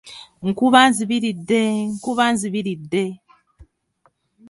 [0.47, 1.61] "Nkuba nzibiridde,
[1.93, 3.05] nkuba nzibiridde."